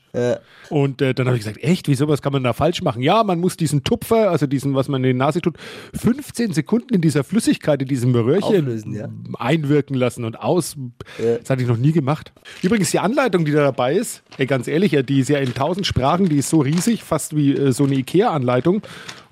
Und 0.70 1.02
äh, 1.02 1.14
dann 1.14 1.28
habe 1.28 1.38
ich 1.38 1.44
gesagt, 1.44 1.64
echt, 1.64 1.88
wieso, 1.88 2.08
was 2.08 2.22
kann 2.22 2.34
man 2.34 2.44
da 2.44 2.54
falsch 2.54 2.82
machen? 2.82 3.02
Ja, 3.02 3.24
man 3.24 3.40
muss 3.40 3.58
diesen 3.58 3.84
Tupfer, 3.84 4.32
also 4.32 4.48
diesen, 4.48 4.76
was 4.76 4.88
man 4.88 5.04
in 5.04 5.14
die 5.14 5.18
Nase 5.18 5.42
tut, 5.42 5.58
15 5.94 6.54
Sekunden 6.54 6.94
in 6.94 7.02
dieser 7.02 7.24
Flüssigkeit, 7.24 7.82
in 7.82 7.88
diesem 7.88 8.16
Röhrchen 8.16 8.44
Auflösen, 8.44 8.94
ja. 8.94 9.10
einwirken 9.38 9.96
lassen 9.96 10.24
und 10.24 10.40
aus. 10.40 10.76
Das 11.18 11.50
hatte 11.50 11.62
ich 11.62 11.68
noch 11.68 11.78
nie 11.78 11.92
gemacht. 11.92 12.32
Übrigens, 12.62 12.92
die 12.92 13.00
Anleitung, 13.00 13.46
die 13.46 13.52
da 13.52 13.64
dabei 13.64 13.96
ist, 13.96 14.24
ey, 14.38 14.46
ganz 14.46 14.68
ehrlich, 14.68 14.94
ja, 14.94 15.02
die 15.02 15.20
ist 15.20 15.30
ja 15.30 15.40
in 15.40 15.54
tausend 15.54 15.86
Sprachen, 15.86 16.30
die 16.30 16.38
ist 16.38 16.50
so 16.50 16.60
riesig, 16.60 17.04
fast 17.04 17.36
wie 17.36 17.54
äh, 17.54 17.72
so 17.72 17.84
eine 17.86 17.96
Ikea-Anleitung. 17.96 18.82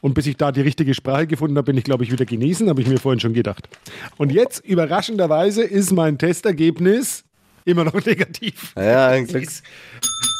Und 0.01 0.15
bis 0.15 0.27
ich 0.27 0.35
da 0.35 0.51
die 0.51 0.61
richtige 0.61 0.93
Sprache 0.93 1.27
gefunden 1.27 1.55
habe, 1.57 1.67
bin 1.67 1.77
ich, 1.77 1.85
glaube 1.85 2.03
ich, 2.03 2.11
wieder 2.11 2.25
genesen, 2.25 2.67
habe 2.67 2.81
ich 2.81 2.87
mir 2.87 2.97
vorhin 2.99 3.21
schon 3.21 3.33
gedacht. 3.33 3.69
Und 4.17 4.33
jetzt, 4.33 4.59
überraschenderweise, 4.65 5.63
ist 5.63 5.93
mein 5.93 6.17
Testergebnis 6.17 7.23
immer 7.63 7.85
noch 7.85 7.93
negativ. 8.05 8.73
Ja, 8.75 9.17
Glücks 9.21 9.63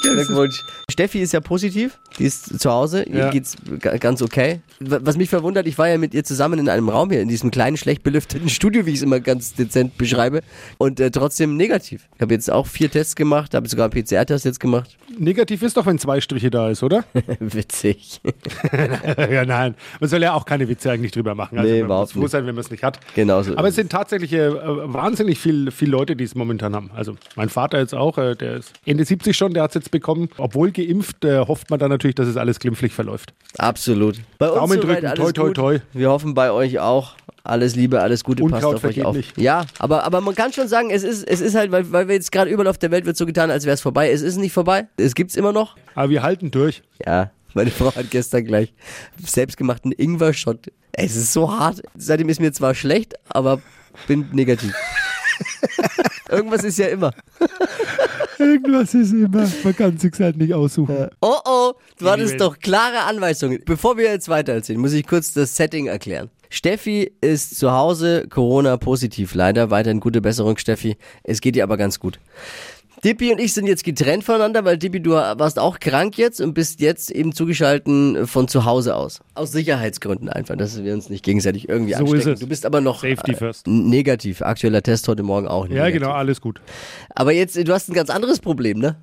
Glückwunsch. 0.04 0.62
Steffi 0.92 1.20
ist 1.22 1.34
ja 1.34 1.40
positiv, 1.40 1.98
die 2.20 2.26
ist 2.26 2.60
zu 2.60 2.70
Hause, 2.72 3.04
ihr 3.04 3.18
Ja. 3.18 3.30
geht's 3.32 3.56
ga- 3.80 3.98
ganz 3.98 4.22
okay. 4.22 4.60
Was 4.80 5.18
mich 5.18 5.30
verwundert, 5.30 5.66
ich 5.66 5.78
war 5.78 5.88
ja 5.90 5.98
mit 5.98 6.14
ihr 6.14 6.24
zusammen 6.24 6.60
in 6.60 6.70
einem 6.70 6.90
Raum 6.90 7.10
hier, 7.10 7.22
in 7.22 7.30
diesem 7.30 7.50
kleinen, 7.52 7.78
schlecht 7.78 8.04
belüfteten 8.04 8.50
Studio, 8.50 8.86
wie 8.86 8.92
ich 8.92 8.98
es 8.98 9.02
immer 9.02 9.20
ganz 9.20 9.54
dezent 9.54 9.98
beschreibe, 9.98 10.42
und 10.78 11.00
äh, 11.00 11.10
trotzdem 11.10 11.58
negativ. 11.58 12.08
Ich 12.16 12.22
habe 12.22 12.34
jetzt 12.34 12.52
auch 12.52 12.68
vier 12.68 12.92
Tests 12.92 13.16
gemacht, 13.16 13.54
habe 13.54 13.68
sogar 13.68 13.90
einen 13.92 14.04
PCR-Test 14.04 14.46
jetzt 14.46 14.60
gemacht. 14.60 14.98
Negativ 15.18 15.62
ist 15.64 15.78
doch, 15.78 15.86
wenn 15.86 15.98
zwei 16.00 16.20
Striche 16.22 16.50
da 16.50 16.70
ist, 16.70 16.84
oder? 16.84 17.04
Witzig. 17.40 18.22
ja, 19.18 19.46
nein. 19.46 19.76
Man 20.00 20.10
soll 20.10 20.22
ja 20.22 20.34
auch 20.34 20.46
keine 20.46 20.68
Witze 20.68 20.92
eigentlich 20.92 21.12
drüber 21.12 21.36
machen. 21.36 21.58
Also 21.58 21.70
Nee, 21.72 21.80
man 21.80 21.86
überhaupt 21.86 22.08
muss 22.08 22.14
froh 22.14 22.22
nicht. 22.22 22.32
sein, 22.32 22.46
wenn 22.46 22.56
man 22.56 22.64
es 22.64 22.72
nicht 22.72 22.84
hat. 22.84 23.00
Genauso. 23.16 23.56
Aber 23.58 23.68
es 23.68 23.76
sind 23.76 23.92
tatsächlich 23.92 24.34
äh, 24.34 24.52
wahnsinnig 24.54 25.40
viel, 25.40 25.72
viel 25.72 25.90
Leute, 25.90 26.16
die 26.16 26.24
es 26.24 26.36
momentan 26.36 26.76
haben. 26.76 26.92
Also 26.96 27.16
mein 27.36 27.50
Vater 27.50 27.80
jetzt 27.80 27.94
auch, 27.94 28.18
äh, 28.18 28.36
der 28.36 28.58
ist 28.58 28.74
Ende 28.86 29.06
70 29.06 29.36
schon, 29.38 29.54
der 29.54 29.64
hat 29.64 29.72
es 29.72 29.76
jetzt 29.76 29.92
bekommen. 29.94 30.28
Obwohl 30.38 30.72
geimpft, 30.72 31.24
äh, 31.24 31.40
hofft 31.40 31.70
man 31.70 31.80
dann 31.80 31.90
natürlich, 31.90 32.16
dass 32.16 32.28
es 32.28 32.36
alles 32.36 32.60
glimpflich 32.60 32.94
verläuft. 32.94 33.34
Absolut. 33.58 34.18
Bei 34.38 34.50
uns 34.50 34.60
Daumen 34.60 34.82
drücken, 34.82 35.06
alles 35.06 35.20
toi, 35.20 35.32
toi, 35.32 35.52
toi. 35.52 35.80
Wir 35.94 36.10
hoffen 36.10 36.34
bei 36.34 36.52
euch 36.52 36.80
auch. 36.80 37.16
Alles 37.46 37.76
Liebe, 37.76 38.02
alles 38.02 38.24
Gute, 38.24 38.42
passt 38.44 38.64
Unkraut 38.64 38.76
auf 38.76 38.84
euch 38.86 39.04
auf. 39.04 39.16
nicht. 39.16 39.38
Ja, 39.38 39.66
aber, 39.78 40.04
aber 40.04 40.22
man 40.22 40.34
kann 40.34 40.54
schon 40.54 40.70
sagen, 40.70 40.90
es 40.92 41.04
ist, 41.04 41.28
es 41.28 41.42
ist 41.42 41.56
halt, 41.56 41.72
weil, 41.72 41.92
weil 41.92 42.08
wir 42.08 42.16
jetzt 42.16 42.32
gerade 42.32 42.50
überall 42.50 42.68
auf 42.68 42.78
der 42.78 42.90
Welt 42.92 43.06
wird 43.06 43.18
so 43.18 43.26
getan, 43.26 43.52
als 43.52 43.66
wäre 43.66 43.74
es 43.74 43.82
vorbei. 43.82 44.12
Es 44.12 44.22
ist 44.22 44.38
nicht 44.38 44.54
vorbei. 44.54 44.88
Es 44.98 45.14
gibt's 45.14 45.36
immer 45.36 45.52
noch. 45.52 45.76
Aber 45.96 46.10
wir 46.10 46.24
halten 46.24 46.52
durch. 46.52 46.84
Ja, 47.06 47.32
meine 47.54 47.70
Frau 47.70 47.94
hat 47.94 48.10
gestern 48.12 48.46
gleich 48.46 48.74
selbstgemachten 49.24 49.92
Ingwer-Shot. 49.92 50.72
Es 50.94 51.16
ist 51.16 51.34
so 51.34 51.52
hart. 51.52 51.82
Seitdem 51.96 52.30
ist 52.30 52.40
mir 52.40 52.54
zwar 52.54 52.76
schlecht, 52.76 53.16
aber 53.30 53.62
bin 54.08 54.30
negativ. 54.32 54.74
Irgendwas 56.30 56.64
ist 56.64 56.80
ja 56.80 56.88
immer. 56.88 57.14
Irgendwas 58.40 58.94
ist 58.94 59.12
immer. 59.12 59.48
Man 59.64 59.76
kann 59.76 59.98
sich 59.98 60.14
halt 60.20 60.38
nicht 60.38 60.54
aussuchen. 60.54 61.10
Oh 61.22 61.38
oh, 61.46 61.74
du 61.98 62.10
hattest 62.10 62.40
doch 62.40 62.60
klare 62.60 63.02
Anweisungen. 63.02 63.62
Bevor 63.66 63.98
wir 63.98 64.06
jetzt 64.06 64.30
weiter 64.30 64.54
erzählen, 64.54 64.80
muss 64.80 64.94
ich 64.94 65.06
kurz 65.06 65.34
das 65.34 65.56
Setting 65.56 65.88
erklären. 65.88 66.30
Steffi 66.50 67.12
ist 67.20 67.58
zu 67.58 67.72
Hause 67.72 68.28
Corona-positiv 68.30 69.34
leider. 69.34 69.72
Weiterhin 69.72 70.00
gute 70.00 70.22
Besserung, 70.22 70.58
Steffi. 70.58 70.98
Es 71.24 71.42
geht 71.42 71.56
ihr 71.56 71.64
aber 71.64 71.78
ganz 71.78 72.00
gut. 72.00 72.20
Dippi 73.04 73.34
und 73.34 73.40
ich 73.40 73.54
sind 73.54 73.68
jetzt 73.68 73.84
getrennt 73.84 74.24
voneinander, 74.24 74.64
weil 74.64 74.78
Dippi, 74.78 75.02
du 75.02 75.12
warst 75.12 75.60
auch 75.60 75.80
krank 75.80 76.18
jetzt 76.18 76.40
und 76.40 76.54
bist 76.54 76.80
jetzt 76.80 77.12
eben 77.12 77.34
zugeschalten 77.34 78.28
von 78.28 78.48
zu 78.48 78.64
Hause 78.64 78.96
aus. 78.96 79.20
Aus 79.36 79.52
Sicherheitsgründen 79.52 80.30
einfach, 80.30 80.56
dass 80.56 80.82
wir 80.82 80.94
uns 80.94 81.10
nicht 81.10 81.24
gegenseitig 81.26 81.68
irgendwie 81.68 81.94
So 81.94 82.06
ist 82.06 82.12
anstecken. 82.14 82.34
es. 82.34 82.40
Du 82.40 82.48
bist 82.48 82.66
aber 82.66 82.80
noch 82.80 83.02
Safety 83.02 83.34
äh, 83.34 83.36
first. 83.36 83.68
negativ. 83.68 84.42
Aktueller 84.42 84.82
Test 84.82 85.08
heute 85.10 85.24
Morgen 85.24 85.48
auch 85.48 85.66
Ja, 85.68 85.74
negativ. 85.84 86.02
genau, 86.02 86.12
alles 86.14 86.40
gut. 86.40 86.62
Aber 87.14 87.34
jetzt, 87.34 87.58
du 87.58 87.74
hast 87.74 87.90
ein 87.90 87.94
ganz 87.94 88.10
anderes 88.10 88.40
Problem, 88.40 88.80
ne? 88.80 88.96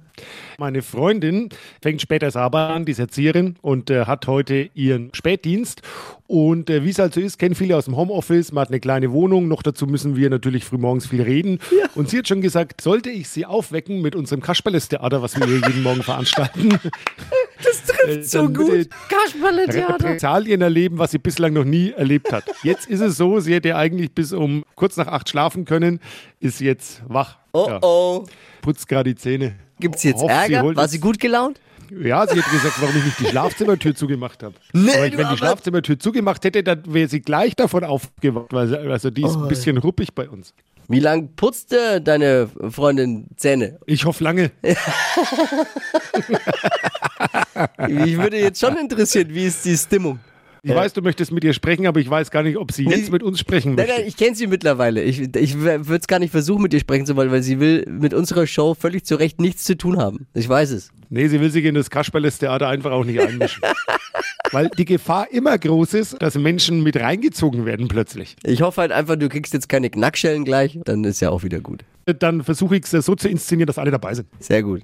Meine 0.58 0.82
Freundin 0.82 1.48
fängt 1.82 2.00
später 2.00 2.34
Arbeit 2.36 2.70
an, 2.70 2.84
die 2.84 2.92
ist 2.92 2.98
Erzieherin 2.98 3.56
und 3.62 3.90
äh, 3.90 4.04
hat 4.06 4.26
heute 4.26 4.70
ihren 4.74 5.10
Spätdienst. 5.14 5.82
Und 6.26 6.70
äh, 6.70 6.84
wie 6.84 6.90
es 6.90 6.98
halt 6.98 7.14
so 7.14 7.20
ist, 7.20 7.38
kennen 7.38 7.56
viele 7.56 7.76
aus 7.76 7.86
dem 7.86 7.96
Homeoffice, 7.96 8.52
man 8.52 8.62
hat 8.62 8.68
eine 8.68 8.78
kleine 8.78 9.10
Wohnung, 9.10 9.48
noch 9.48 9.62
dazu 9.62 9.86
müssen 9.86 10.16
wir 10.16 10.30
natürlich 10.30 10.64
frühmorgens 10.64 11.08
viel 11.08 11.22
reden. 11.22 11.58
Und 11.96 12.08
sie 12.08 12.18
hat 12.18 12.28
schon 12.28 12.40
gesagt, 12.40 12.80
sollte 12.80 13.10
ich 13.10 13.28
sie 13.28 13.46
aufwecken 13.46 14.00
mit 14.00 14.14
unserem 14.14 14.40
Kasperles-Theater, 14.40 15.22
was 15.22 15.38
wir 15.38 15.46
hier 15.46 15.56
jeden 15.56 15.82
Morgen 15.82 16.02
veranstalten, 16.02 16.78
Das 17.62 17.84
trifft 17.84 18.30
so 18.30 18.48
gut. 18.48 18.88
Kasperle-Theater. 19.08 20.04
Repressalien 20.04 20.62
erleben, 20.62 20.98
was 20.98 21.10
sie 21.10 21.18
bislang 21.18 21.52
noch 21.52 21.64
nie 21.64 21.90
erlebt 21.90 22.32
hat. 22.32 22.44
Jetzt 22.62 22.88
ist 22.88 23.00
es 23.00 23.16
so, 23.16 23.40
sie 23.40 23.54
hätte 23.54 23.76
eigentlich 23.76 24.12
bis 24.12 24.32
um 24.32 24.64
kurz 24.74 24.96
nach 24.96 25.08
acht 25.08 25.28
schlafen 25.28 25.64
können, 25.64 26.00
ist 26.38 26.60
jetzt 26.60 27.02
wach. 27.06 27.38
Oh 27.52 27.66
Ja, 27.68 27.78
oh. 27.82 28.24
Putzt 28.62 28.88
gerade 28.88 29.10
die 29.10 29.16
Zähne. 29.16 29.56
Gibt's 29.80 30.02
jetzt 30.02 30.20
Hoffe, 30.22 30.32
sie 30.46 30.52
Ärger? 30.52 30.62
holt 30.62 30.76
War 30.76 30.88
sie 30.88 31.00
gut 31.00 31.18
gelaunt? 31.18 31.58
Ja, 31.90 32.24
sie 32.26 32.40
hat 32.40 32.50
gesagt, 32.52 32.80
warum 32.80 32.96
ich 32.96 33.04
nicht 33.04 33.18
die 33.18 33.26
Schlafzimmertür 33.26 33.94
zugemacht 33.96 34.42
habe. 34.44 34.54
Nee, 34.72 34.92
aber 34.92 35.02
wenn 35.02 35.14
aber- 35.24 35.30
die 35.32 35.38
Schlafzimmertür 35.38 35.98
zugemacht 35.98 36.44
hätte, 36.44 36.62
dann 36.62 36.82
wäre 36.86 37.08
sie 37.08 37.20
gleich 37.20 37.56
davon 37.56 37.82
aufgewacht, 37.82 38.52
weil 38.52 38.68
sie, 38.68 38.78
also 38.78 39.10
die 39.10 39.24
ist 39.24 39.36
Oh. 39.36 39.42
ein 39.42 39.48
bisschen 39.48 39.76
ruppig 39.78 40.14
bei 40.14 40.28
uns. 40.28 40.54
Wie 40.88 41.00
lang 41.00 41.30
putzte 41.36 42.00
deine 42.00 42.48
Freundin 42.70 43.26
Zähne? 43.36 43.78
Ich 43.86 44.04
hoffe 44.04 44.22
lange. 44.24 44.50
Mich 47.88 48.16
würde 48.18 48.38
jetzt 48.38 48.60
schon 48.60 48.76
interessieren, 48.76 49.28
wie 49.30 49.46
ist 49.46 49.64
die 49.64 49.76
Stimmung? 49.76 50.18
Ich 50.62 50.74
weiß, 50.74 50.92
du 50.92 51.00
möchtest 51.02 51.32
mit 51.32 51.42
ihr 51.44 51.52
sprechen, 51.54 51.86
aber 51.86 52.00
ich 52.00 52.10
weiß 52.10 52.30
gar 52.30 52.42
nicht, 52.42 52.56
ob 52.58 52.70
sie 52.72 52.86
Nee. 52.86 52.96
jetzt 52.96 53.10
mit 53.10 53.22
uns 53.22 53.38
sprechen 53.40 53.74
Nein, 53.74 53.86
möchte. 53.86 54.00
nein, 54.00 54.08
ich 54.08 54.16
kenne 54.16 54.34
sie 54.36 54.46
mittlerweile. 54.46 55.02
Ich, 55.02 55.20
ich 55.34 55.58
würde 55.58 55.96
es 55.96 56.06
gar 56.06 56.18
nicht 56.18 56.30
versuchen, 56.30 56.62
mit 56.62 56.74
ihr 56.74 56.80
sprechen 56.80 57.06
zu 57.06 57.16
wollen, 57.16 57.30
weil 57.30 57.42
sie 57.42 57.60
will 57.60 57.86
mit 57.88 58.12
unserer 58.12 58.46
Show 58.46 58.74
völlig 58.74 59.04
zu 59.04 59.16
Recht 59.16 59.40
nichts 59.40 59.64
zu 59.64 59.76
tun 59.76 59.98
haben. 59.98 60.26
Ich 60.34 60.48
weiß 60.48 60.70
es. 60.72 60.90
Nee, 61.08 61.28
sie 61.28 61.40
will 61.40 61.50
sich 61.50 61.64
in 61.64 61.74
das 61.74 61.88
Kasperles-Theater 61.90 62.68
einfach 62.68 62.92
auch 62.92 63.04
nicht 63.04 63.20
einmischen. 63.20 63.62
weil 64.52 64.68
die 64.76 64.84
Gefahr 64.84 65.28
immer 65.32 65.56
groß 65.58 65.94
ist, 65.94 66.20
dass 66.20 66.34
Menschen 66.36 66.82
mit 66.82 66.96
reingezogen 66.96 67.64
werden 67.66 67.88
plötzlich. 67.88 68.36
Ich 68.44 68.62
hoffe 68.62 68.80
halt 68.82 68.92
einfach, 68.92 69.16
du 69.16 69.28
kriegst 69.28 69.52
jetzt 69.54 69.68
keine 69.68 69.88
Knackschellen 69.90 70.44
gleich, 70.44 70.78
dann 70.84 71.04
ist 71.04 71.20
ja 71.20 71.30
auch 71.30 71.42
wieder 71.42 71.60
gut. 71.60 71.84
Dann 72.04 72.42
versuche 72.44 72.76
ich 72.76 72.84
es 72.92 73.04
so 73.06 73.14
zu 73.14 73.28
inszenieren, 73.28 73.66
dass 73.66 73.78
alle 73.78 73.90
dabei 73.92 74.14
sind. 74.14 74.28
Sehr 74.40 74.62
gut. 74.62 74.82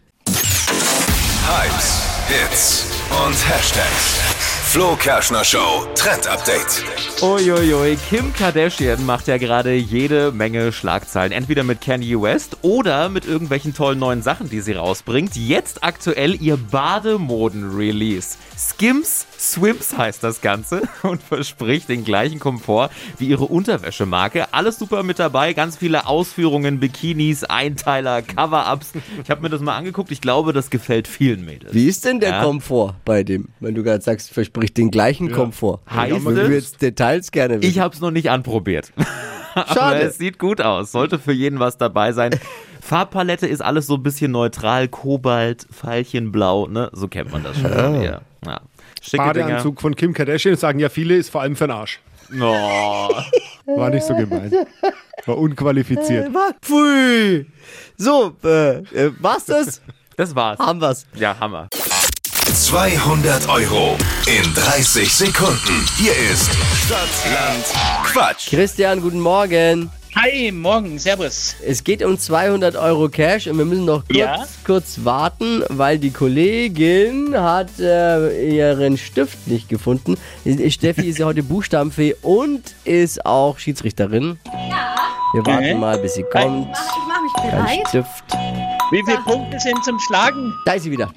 Hypes, 1.46 2.02
Hits 2.28 2.86
und 3.10 3.34
Hashtags. 3.48 4.55
Flo 4.76 4.94
Kerschner 4.96 5.42
Show 5.42 5.86
Trend 5.94 6.28
Update. 6.28 6.84
Uiuiui, 7.22 7.96
Kim 8.10 8.30
Kardashian 8.34 9.06
macht 9.06 9.26
ja 9.26 9.38
gerade 9.38 9.74
jede 9.74 10.32
Menge 10.32 10.70
Schlagzeilen. 10.70 11.32
Entweder 11.32 11.64
mit 11.64 11.80
Kanye 11.80 12.20
West 12.20 12.58
oder 12.60 13.08
mit 13.08 13.24
irgendwelchen 13.24 13.72
tollen 13.72 13.98
neuen 13.98 14.20
Sachen, 14.20 14.50
die 14.50 14.60
sie 14.60 14.74
rausbringt. 14.74 15.34
Jetzt 15.34 15.82
aktuell 15.82 16.34
ihr 16.42 16.58
Bademoden-Release. 16.58 18.36
Skims 18.58 19.26
Swims 19.38 19.96
heißt 19.96 20.22
das 20.22 20.40
Ganze 20.40 20.82
und 21.02 21.22
verspricht 21.22 21.88
den 21.88 22.04
gleichen 22.04 22.38
Komfort 22.38 22.90
wie 23.18 23.28
ihre 23.28 23.44
Unterwäschemarke. 23.44 24.52
Alles 24.52 24.78
super 24.78 25.02
mit 25.02 25.18
dabei, 25.18 25.52
ganz 25.52 25.76
viele 25.76 26.06
Ausführungen, 26.06 26.80
Bikinis, 26.80 27.44
Einteiler, 27.44 28.22
Cover-Ups. 28.22 28.92
Ich 29.22 29.30
habe 29.30 29.42
mir 29.42 29.50
das 29.50 29.60
mal 29.60 29.76
angeguckt, 29.76 30.10
ich 30.10 30.20
glaube, 30.20 30.52
das 30.52 30.70
gefällt 30.70 31.08
vielen 31.08 31.44
Mädels. 31.44 31.74
Wie 31.74 31.86
ist 31.86 32.04
denn 32.04 32.20
der 32.20 32.30
Ja. 32.30 32.42
Komfort 32.42 32.94
bei 33.04 33.22
dem, 33.22 33.48
wenn 33.60 33.74
du 33.74 33.82
gerade 33.82 34.02
sagst, 34.02 34.30
verspricht 34.30 34.65
den 34.74 34.90
gleichen 34.90 35.32
Komfort? 35.32 35.80
Heißt 35.90 36.16
ich 36.16 36.24
würde 36.24 36.54
jetzt 36.54 36.82
Details 36.82 37.30
gerne 37.30 37.60
wissen. 37.60 37.70
Ich 37.70 37.78
habe 37.78 37.94
es 37.94 38.00
noch 38.00 38.10
nicht 38.10 38.30
anprobiert. 38.30 38.92
Aber 39.54 39.72
Schade. 39.72 40.00
es 40.02 40.18
sieht 40.18 40.38
gut 40.38 40.60
aus. 40.60 40.92
Sollte 40.92 41.18
für 41.18 41.32
jeden 41.32 41.58
was 41.58 41.78
dabei 41.78 42.12
sein. 42.12 42.38
Farbpalette 42.80 43.46
ist 43.46 43.62
alles 43.62 43.86
so 43.86 43.94
ein 43.94 44.02
bisschen 44.02 44.30
neutral. 44.30 44.86
Kobalt, 44.88 45.66
Veilchenblau, 45.70 46.68
ne? 46.68 46.90
So 46.92 47.08
kennt 47.08 47.32
man 47.32 47.42
das 47.42 47.58
schon. 47.58 47.72
Ja. 47.72 48.20
Ja. 48.44 48.60
Schicke 49.02 49.24
Badeanzug 49.24 49.80
von 49.80 49.96
Kim 49.96 50.12
Kardashian, 50.12 50.56
sagen 50.56 50.78
ja 50.78 50.88
viele, 50.88 51.16
ist 51.16 51.30
vor 51.30 51.40
allem 51.40 51.56
für 51.56 51.66
den 51.66 51.72
Arsch. 51.72 52.00
Oh. 52.40 53.08
War 53.66 53.90
nicht 53.90 54.04
so 54.04 54.14
gemein. 54.14 54.52
War 55.26 55.38
unqualifiziert. 55.38 56.30
Pfui. 56.62 57.46
So, 57.96 58.36
äh, 58.44 58.78
äh, 58.78 59.12
war's 59.20 59.44
das? 59.44 59.80
Das 60.16 60.34
war's. 60.34 60.58
Haben 60.58 60.80
wir's. 60.80 61.06
Ja, 61.14 61.36
Hammer. 61.38 61.68
200 62.54 63.48
Euro 63.48 63.96
in 64.26 64.54
30 64.54 65.12
Sekunden. 65.12 65.84
Hier 65.98 66.12
ist 66.32 66.50
Stadtland 66.84 67.64
Quatsch. 68.04 68.48
Christian, 68.48 69.02
guten 69.02 69.20
Morgen. 69.20 69.90
Hi, 70.14 70.50
morgen, 70.52 70.98
servus. 70.98 71.56
Es 71.66 71.84
geht 71.84 72.02
um 72.02 72.18
200 72.18 72.76
Euro 72.76 73.08
Cash 73.08 73.48
und 73.48 73.58
wir 73.58 73.64
müssen 73.66 73.84
noch 73.84 74.04
kurz, 74.06 74.16
Ja? 74.16 74.46
kurz 74.64 75.00
warten, 75.04 75.62
weil 75.68 75.98
die 75.98 76.10
Kollegin 76.10 77.34
hat 77.36 77.68
äh, 77.78 78.48
ihren 78.56 78.96
Stift 78.96 79.46
nicht 79.48 79.68
gefunden. 79.68 80.16
Steffi 80.68 81.10
ist 81.10 81.18
ja 81.18 81.26
heute 81.26 81.42
Buchstabenfee 81.42 82.14
und 82.22 82.74
ist 82.84 83.26
auch 83.26 83.58
Schiedsrichterin. 83.58 84.38
Wir 85.34 85.44
warten 85.44 85.58
Okay. 85.64 85.74
mal, 85.74 85.98
bis 85.98 86.14
sie 86.14 86.22
kommt. 86.22 86.68
Ich 86.72 87.08
mach 87.08 87.20
mich 87.22 87.32
Kein 87.42 87.50
bereit. 87.50 87.88
Stift. 87.88 88.75
Wie 88.90 89.02
viele 89.04 89.18
Punkte 89.18 89.58
sind 89.58 89.82
zum 89.84 89.98
Schlagen? 89.98 90.54
Da 90.64 90.74
ist 90.74 90.84
sie 90.84 90.90
wieder. 90.92 91.12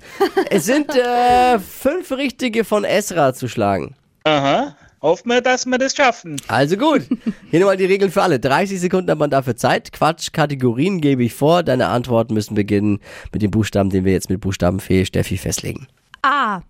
es 0.49 0.65
sind 0.65 0.89
äh, 0.95 1.59
fünf 1.59 2.11
richtige 2.11 2.63
von 2.63 2.83
Esra 2.83 3.33
zu 3.33 3.47
schlagen. 3.47 3.95
Aha. 4.23 4.75
Hoffen 5.01 5.29
wir, 5.29 5.41
dass 5.41 5.65
wir 5.65 5.77
das 5.77 5.95
schaffen. 5.95 6.35
Also 6.47 6.75
gut. 6.75 7.03
Hier 7.51 7.59
nochmal 7.59 7.77
die 7.77 7.85
Regeln 7.85 8.11
für 8.11 8.21
alle. 8.21 8.39
30 8.39 8.79
Sekunden 8.81 9.09
hat 9.11 9.17
man 9.17 9.29
dafür 9.29 9.55
Zeit. 9.55 9.93
Quatsch, 9.93 10.33
Kategorien 10.33 10.99
gebe 10.99 11.23
ich 11.23 11.33
vor. 11.33 11.63
Deine 11.63 11.88
Antworten 11.88 12.33
müssen 12.33 12.55
beginnen 12.55 12.99
mit 13.31 13.41
dem 13.41 13.51
Buchstaben, 13.51 13.91
den 13.91 14.03
wir 14.03 14.13
jetzt 14.13 14.29
mit 14.29 14.41
Buchstabenfee 14.41 15.05
Steffi 15.05 15.38
festlegen. 15.38 15.88
A. 16.23 16.61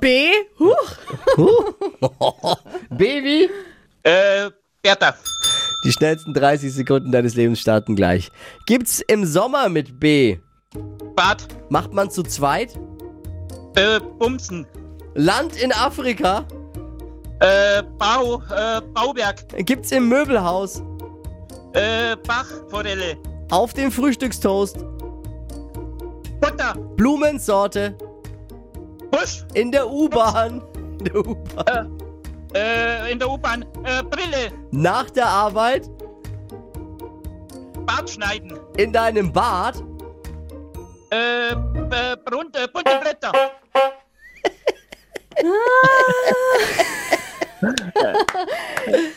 B. 0.00 0.28
Huch. 0.58 0.96
Baby! 2.90 3.48
Äh, 4.02 4.50
Bertha. 4.82 5.14
Die 5.84 5.92
schnellsten 5.92 6.32
30 6.32 6.72
Sekunden 6.72 7.12
deines 7.12 7.34
Lebens 7.34 7.60
starten 7.60 7.94
gleich. 7.94 8.30
Gibt's 8.66 9.00
im 9.00 9.26
Sommer 9.26 9.68
mit 9.68 10.00
B? 10.00 10.38
Bad. 11.14 11.46
Macht 11.68 11.92
man 11.92 12.10
zu 12.10 12.22
zweit? 12.22 12.74
Äh, 13.76 14.00
Bumsen. 14.18 14.66
Land 15.14 15.56
in 15.56 15.72
Afrika? 15.72 16.46
Äh, 17.40 17.82
Bau. 17.98 18.42
Äh, 18.50 18.80
Bauwerk. 18.94 19.44
Gibt's 19.58 19.92
im 19.92 20.08
Möbelhaus? 20.08 20.82
Äh, 21.74 22.16
Bachforelle. 22.26 23.18
Auf 23.50 23.74
dem 23.74 23.92
Frühstückstoast? 23.92 24.78
Butter. 26.40 26.74
Blumensorte? 26.96 27.94
Busch. 29.10 29.44
In 29.52 29.70
der 29.70 29.90
U-Bahn? 29.90 30.62
In 30.98 31.04
der 31.04 31.16
U-Bahn. 31.26 31.98
Äh, 31.98 32.03
in 33.10 33.18
der 33.18 33.28
U-Bahn. 33.30 33.62
Äh, 33.84 34.02
Brille. 34.02 34.52
Nach 34.70 35.10
der 35.10 35.26
Arbeit? 35.26 35.90
Bart 37.86 38.08
schneiden. 38.10 38.58
In 38.76 38.92
deinem 38.92 39.32
Bad? 39.32 39.82
Äh, 41.10 41.50
äh 41.50 41.54
bunte, 42.24 42.68
bunte 42.68 42.98
Blätter. 43.00 43.32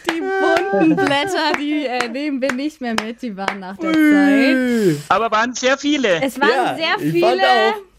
Die 0.05 0.21
bunten 0.21 0.56
Blätter, 0.71 1.53
die 1.59 1.85
äh, 1.85 2.07
nehmen 2.09 2.41
wir 2.41 2.53
nicht 2.53 2.81
mehr 2.81 2.95
mit. 3.03 3.21
Die 3.21 3.35
waren 3.35 3.59
nach 3.59 3.77
der 3.77 3.93
Zeit. 3.93 4.97
Aber 5.09 5.31
waren 5.31 5.53
sehr 5.53 5.77
viele. 5.77 6.21
Es 6.21 6.39
waren 6.39 6.49
Ja, 6.49 6.75
sehr 6.75 6.99
viele. 7.11 7.41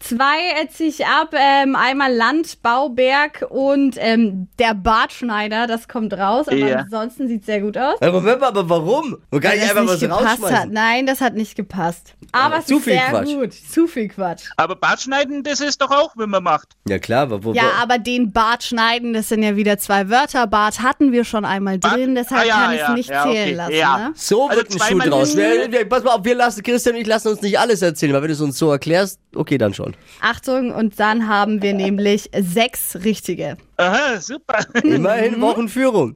Zwei 0.01 0.65
ziehe 0.71 0.89
ich 0.89 1.05
ab. 1.05 1.33
Ähm, 1.37 1.75
einmal 1.75 2.13
Land, 2.13 2.61
Bauberg 2.61 3.45
und 3.49 3.95
ähm, 3.97 4.47
der 4.57 4.73
Bartschneider. 4.73 5.67
Das 5.67 5.89
kommt 5.89 6.13
raus. 6.13 6.47
Aber 6.47 6.55
Ja. 6.57 6.77
ansonsten 6.77 7.27
sieht 7.27 7.45
sehr 7.45 7.59
gut 7.59 7.77
aus. 7.77 8.01
Aber, 8.01 8.21
Moment 8.21 8.41
aber 8.41 8.69
warum? 8.69 9.17
Man 9.29 9.41
kann 9.41 9.51
Weil 9.51 9.57
nicht 9.59 9.69
das 9.71 9.77
einfach 9.77 9.81
nicht 9.81 9.91
was 9.91 9.99
gepasst 10.01 10.23
hat. 10.25 10.41
rausschmeißen. 10.41 10.71
Nein, 10.71 11.05
das 11.05 11.19
hat 11.19 11.33
nicht 11.33 11.55
gepasst. 11.55 12.15
Aber 12.31 12.55
Ja, 12.55 12.59
es 12.61 12.67
zu 12.67 12.77
ist 12.77 12.83
viel 12.85 12.93
sehr 12.93 13.09
Quatsch. 13.09 13.25
gut. 13.27 13.53
Zu 13.53 13.87
viel 13.87 14.07
Quatsch. 14.07 14.43
Aber 14.55 14.75
Bartschneiden, 14.77 15.43
das 15.43 15.59
ist 15.59 15.81
doch 15.81 15.91
auch, 15.91 16.13
wenn 16.15 16.29
man 16.29 16.43
macht. 16.43 16.69
Ja 16.87 16.97
klar, 16.99 17.23
aber 17.23 17.43
wo, 17.43 17.51
Ja, 17.53 17.63
wo, 17.63 17.81
aber 17.83 17.97
den 17.97 18.31
Bart 18.31 18.63
schneiden, 18.63 19.11
das 19.13 19.27
sind 19.27 19.43
ja 19.43 19.57
wieder 19.57 19.77
zwei 19.79 20.09
Wörter. 20.09 20.47
Bart 20.47 20.81
hatten 20.81 21.11
wir 21.11 21.25
schon 21.25 21.43
einmal 21.43 21.77
Bart? 21.77 21.95
drin, 21.97 22.15
deshalb 22.15 22.43
Ah, 22.43 22.45
ja, 22.47 22.58
kann 22.65 22.73
ich 22.73 22.79
ja, 22.79 22.93
nicht 22.93 23.09
ja, 23.09 23.23
zählen 23.23 23.43
okay, 23.47 23.53
lassen. 23.53 23.73
ja. 23.75 23.97
Ne? 23.97 24.13
so 24.15 24.47
Also 24.47 24.61
wird 24.61 24.71
ein 24.73 24.79
Schuh 24.79 25.09
draus. 25.09 25.35
Wir, 25.37 25.71
wir, 25.71 25.89
pass 25.89 26.03
mal 26.03 26.11
auf, 26.15 26.25
wir 26.25 26.35
lassen, 26.35 26.63
Christian 26.63 26.95
und 26.95 27.01
ich 27.01 27.07
lassen 27.07 27.27
uns 27.29 27.41
nicht 27.41 27.59
alles 27.59 27.81
erzählen, 27.81 28.13
weil 28.13 28.21
wenn 28.21 28.27
du 28.29 28.33
es 28.33 28.41
uns 28.41 28.57
so 28.57 28.71
erklärst, 28.71 29.19
okay, 29.35 29.57
dann 29.57 29.73
schon. 29.73 29.95
Achtung, 30.21 30.71
und 30.73 30.99
dann 30.99 31.27
haben 31.27 31.61
wir 31.61 31.73
nämlich 31.73 32.29
sechs 32.39 32.97
richtige. 33.03 33.57
Aha, 33.77 34.19
super. 34.19 34.59
Immerhin 34.83 35.39
Wochenführung. 35.41 36.15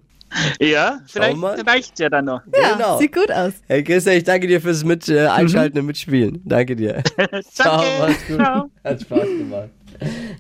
ja, 0.60 1.00
vielleicht 1.06 1.38
mal. 1.38 1.62
reicht's 1.62 2.00
ja 2.00 2.10
dann 2.10 2.26
noch. 2.26 2.42
Ja, 2.60 2.74
Genau. 2.74 2.98
sieht 2.98 3.14
gut 3.14 3.32
aus. 3.32 3.54
Hey 3.68 3.84
Christian, 3.84 4.18
ich 4.18 4.24
danke 4.24 4.48
dir 4.48 4.60
fürs 4.60 4.84
mit 4.84 5.08
äh, 5.08 5.28
Einschalten 5.28 5.78
und 5.78 5.86
Mitspielen. 5.86 6.42
Danke 6.44 6.76
dir. 6.76 7.04
Ciao, 7.54 7.84
mach's 8.00 8.26
gut. 8.28 8.38
Ciao. 8.38 8.70
Hat 8.84 9.02
Spaß 9.02 9.28
gemacht. 9.28 9.70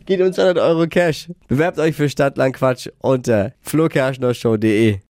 Geht 0.07 0.19
uns 0.19 0.35
200 0.35 0.57
Euro 0.57 0.87
Cash. 0.87 1.29
Bewerbt 1.47 1.77
euch 1.77 1.95
für 1.95 2.09
Stadtland 2.09 2.55
Quatsch 2.55 2.87
unter 3.01 3.53
flokerschnershow.de. 3.61 5.12